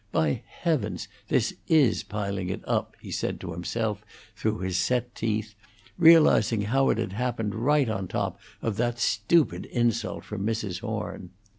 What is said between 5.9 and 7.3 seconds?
realizing how it had